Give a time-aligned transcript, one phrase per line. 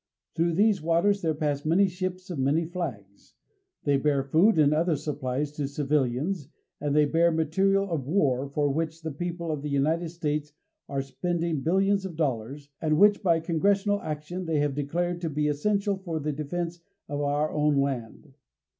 [0.33, 3.35] Through these waters there pass many ships of many flags.
[3.83, 6.47] They bear food and other supplies to civilians;
[6.79, 10.53] and they bear material of war, for which the people of the United States
[10.89, 15.47] are spending billions of dollars, and which, by Congressional action, they have declared to be
[15.47, 18.33] essential for the defense of our own land.